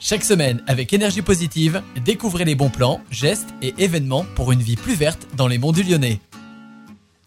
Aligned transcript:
Chaque 0.00 0.22
semaine, 0.22 0.62
avec 0.68 0.92
énergie 0.92 1.22
positive, 1.22 1.82
découvrez 2.04 2.44
les 2.44 2.54
bons 2.54 2.70
plans, 2.70 3.00
gestes 3.10 3.48
et 3.62 3.74
événements 3.78 4.24
pour 4.36 4.52
une 4.52 4.62
vie 4.62 4.76
plus 4.76 4.94
verte 4.94 5.26
dans 5.36 5.48
les 5.48 5.58
monts 5.58 5.72
du 5.72 5.82
Lyonnais. 5.82 6.20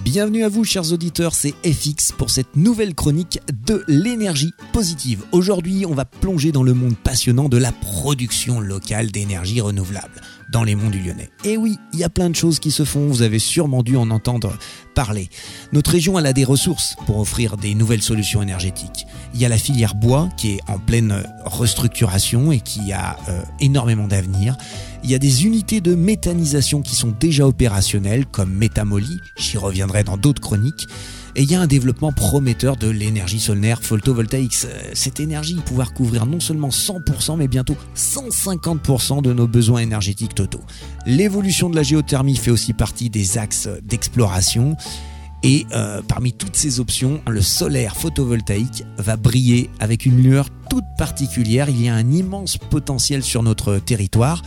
Bienvenue 0.00 0.42
à 0.44 0.48
vous, 0.48 0.64
chers 0.64 0.92
auditeurs, 0.92 1.34
c'est 1.34 1.54
FX 1.64 2.10
pour 2.10 2.28
cette 2.28 2.56
nouvelle 2.56 2.94
chronique 2.94 3.38
de 3.64 3.84
l'énergie 3.86 4.50
positive. 4.72 5.22
Aujourd'hui, 5.30 5.86
on 5.86 5.94
va 5.94 6.04
plonger 6.04 6.50
dans 6.50 6.64
le 6.64 6.74
monde 6.74 6.96
passionnant 6.96 7.48
de 7.48 7.56
la 7.56 7.70
production 7.70 8.58
locale 8.58 9.12
d'énergie 9.12 9.60
renouvelable 9.60 10.20
dans 10.50 10.64
les 10.64 10.74
monts 10.74 10.90
du 10.90 11.00
Lyonnais. 11.00 11.30
Et 11.44 11.56
oui, 11.56 11.78
il 11.92 11.98
y 11.98 12.04
a 12.04 12.08
plein 12.08 12.30
de 12.30 12.36
choses 12.36 12.58
qui 12.58 12.70
se 12.70 12.84
font, 12.84 13.06
vous 13.08 13.22
avez 13.22 13.38
sûrement 13.38 13.82
dû 13.82 13.96
en 13.96 14.10
entendre 14.10 14.56
parler. 14.94 15.28
Notre 15.72 15.92
région, 15.92 16.16
a 16.16 16.32
des 16.32 16.44
ressources 16.44 16.96
pour 17.06 17.18
offrir 17.18 17.56
des 17.56 17.74
nouvelles 17.74 18.02
solutions 18.02 18.42
énergétiques. 18.42 19.06
Il 19.34 19.40
y 19.40 19.44
a 19.44 19.48
la 19.48 19.58
filière 19.58 19.94
bois 19.94 20.28
qui 20.36 20.52
est 20.52 20.60
en 20.66 20.78
pleine 20.78 21.22
restructuration 21.44 22.52
et 22.52 22.60
qui 22.60 22.92
a 22.92 23.18
euh, 23.28 23.42
énormément 23.60 24.08
d'avenir. 24.08 24.56
Il 25.04 25.10
y 25.10 25.14
a 25.14 25.18
des 25.18 25.44
unités 25.44 25.80
de 25.80 25.94
méthanisation 25.94 26.80
qui 26.80 26.96
sont 26.96 27.12
déjà 27.20 27.46
opérationnelles, 27.46 28.26
comme 28.26 28.52
Métamoly, 28.52 29.20
j'y 29.36 29.58
reviendrai 29.58 30.04
dans 30.04 30.16
d'autres 30.16 30.40
chroniques. 30.40 30.88
Et 31.38 31.42
il 31.42 31.50
y 31.50 31.54
a 31.54 31.60
un 31.60 31.66
développement 31.66 32.12
prometteur 32.12 32.78
de 32.78 32.88
l'énergie 32.88 33.40
solaire 33.40 33.82
photovoltaïque. 33.82 34.56
Cette 34.94 35.20
énergie 35.20 35.56
pouvoir 35.66 35.92
couvrir 35.92 36.24
non 36.24 36.40
seulement 36.40 36.70
100%, 36.70 37.36
mais 37.36 37.46
bientôt 37.46 37.76
150% 37.94 39.20
de 39.20 39.34
nos 39.34 39.46
besoins 39.46 39.80
énergétiques 39.80 40.34
totaux. 40.34 40.62
L'évolution 41.04 41.68
de 41.68 41.76
la 41.76 41.82
géothermie 41.82 42.36
fait 42.36 42.50
aussi 42.50 42.72
partie 42.72 43.10
des 43.10 43.36
axes 43.36 43.68
d'exploration. 43.82 44.76
Et 45.42 45.66
euh, 45.74 46.00
parmi 46.08 46.32
toutes 46.32 46.56
ces 46.56 46.80
options, 46.80 47.20
le 47.28 47.42
solaire 47.42 47.96
photovoltaïque 47.96 48.84
va 48.96 49.16
briller 49.16 49.68
avec 49.78 50.06
une 50.06 50.22
lueur 50.22 50.48
toute 50.70 50.84
particulière. 50.96 51.68
Il 51.68 51.82
y 51.82 51.90
a 51.90 51.94
un 51.94 52.10
immense 52.10 52.56
potentiel 52.56 53.22
sur 53.22 53.42
notre 53.42 53.78
territoire. 53.78 54.40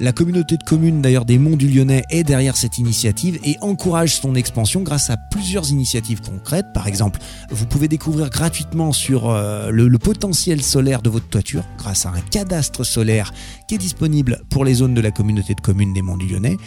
La 0.00 0.12
communauté 0.12 0.56
de 0.56 0.62
communes 0.62 1.02
d'ailleurs 1.02 1.24
des 1.24 1.38
Monts 1.38 1.56
du 1.56 1.66
Lyonnais 1.66 2.04
est 2.08 2.22
derrière 2.22 2.56
cette 2.56 2.78
initiative 2.78 3.40
et 3.42 3.56
encourage 3.62 4.14
son 4.14 4.36
expansion 4.36 4.82
grâce 4.82 5.10
à 5.10 5.16
plusieurs 5.16 5.72
initiatives 5.72 6.20
concrètes. 6.20 6.66
Par 6.72 6.86
exemple, 6.86 7.18
vous 7.50 7.66
pouvez 7.66 7.88
découvrir 7.88 8.30
gratuitement 8.30 8.92
sur 8.92 9.28
euh, 9.28 9.70
le, 9.72 9.98
potentiel 9.98 10.62
solaire 10.62 11.02
de 11.02 11.10
votre 11.10 11.28
toiture 11.28 11.64
grâce 11.78 12.06
à 12.06 12.10
un 12.10 12.20
cadastre 12.20 12.84
solaire 12.84 13.32
qui 13.66 13.74
est 13.74 13.78
disponible 13.78 14.40
pour 14.50 14.64
les 14.64 14.74
zones 14.74 14.94
de 14.94 15.00
la 15.00 15.10
communauté 15.10 15.54
de 15.54 15.60
communes 15.60 15.92
des 15.92 16.02
Monts 16.02 16.16
du 16.16 16.28
Lyonnais. 16.28 16.58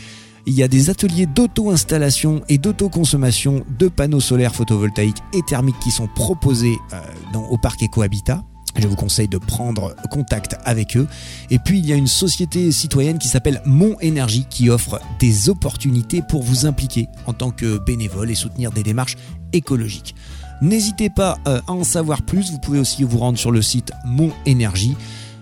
Il 0.46 0.54
y 0.54 0.64
a 0.64 0.68
des 0.68 0.90
ateliers 0.90 1.26
d'auto-installation 1.26 2.42
et 2.50 2.58
d'auto-consommation 2.58 3.64
de 3.80 3.88
panneaux 3.88 4.20
solaires 4.20 4.56
photovoltaïques 4.56 5.24
et 5.34 5.42
thermiques 5.48 5.80
qui 5.80 5.92
sont 5.92 6.08
proposés 6.08 6.78
euh, 6.92 7.00
dans, 7.32 7.46
au 7.46 7.58
parc 7.58 7.82
EcoHabitat. 7.82 8.44
Je 8.76 8.88
vous 8.88 8.96
conseille 8.96 9.28
de 9.28 9.38
prendre 9.38 9.96
contact 10.10 10.56
avec 10.64 10.98
eux. 10.98 11.08
Et 11.50 11.60
puis 11.60 11.80
il 11.80 11.86
y 11.86 11.94
a 11.94 11.96
une 11.96 12.08
société 12.08 12.72
citoyenne 12.72 13.20
qui 13.20 13.28
s'appelle 13.28 13.62
Mon 13.66 14.00
Énergie 14.00 14.46
qui 14.50 14.70
offre 14.70 15.00
des 15.20 15.50
opportunités 15.50 16.22
pour 16.22 16.44
vous 16.44 16.66
impliquer 16.66 17.08
en 17.28 17.34
tant 17.34 17.52
que 17.52 17.78
bénévole 17.80 18.32
et 18.32 18.36
soutenir 18.36 18.72
des 18.72 18.84
démarches 18.84 19.18
écologiques. 19.54 20.16
N'hésitez 20.62 21.10
pas 21.10 21.38
euh, 21.48 21.60
à 21.68 21.72
en 21.72 21.84
savoir 21.84 22.22
plus, 22.22 22.52
vous 22.52 22.60
pouvez 22.60 22.80
aussi 22.80 23.04
vous 23.04 23.18
rendre 23.18 23.38
sur 23.38 23.52
le 23.52 23.62
site 23.62 23.92
Mon 24.06 24.32
Énergie 24.46 24.96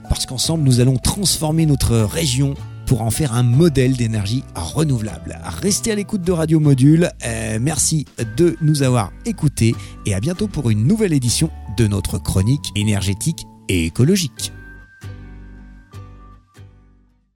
parce 0.08 0.26
qu'ensemble 0.26 0.64
nous 0.64 0.80
allons 0.80 0.98
transformer 0.98 1.66
notre 1.66 1.98
région 1.98 2.56
pour 2.90 3.04
en 3.04 3.12
faire 3.12 3.36
un 3.36 3.44
modèle 3.44 3.96
d'énergie 3.96 4.44
renouvelable. 4.56 5.38
Restez 5.62 5.92
à 5.92 5.96
l'écoute 5.96 6.24
de 6.24 6.32
Radio 6.32 6.60
Module. 6.60 7.12
Euh, 7.24 7.60
merci 7.62 8.06
de 8.36 8.58
nous 8.62 8.82
avoir 8.82 9.14
écoutés 9.28 9.76
et 10.08 10.16
à 10.16 10.20
bientôt 10.20 10.48
pour 10.48 10.72
une 10.72 10.88
nouvelle 10.88 11.14
édition 11.14 11.52
de 11.78 11.86
notre 11.86 12.18
chronique 12.18 12.72
énergétique 12.76 13.46
et 13.68 13.86
écologique. 13.86 14.52